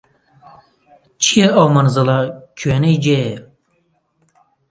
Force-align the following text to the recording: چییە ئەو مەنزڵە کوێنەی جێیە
چییە 1.21 1.47
ئەو 1.55 1.67
مەنزڵە 1.75 2.17
کوێنەی 2.59 3.01
جێیە 3.03 3.37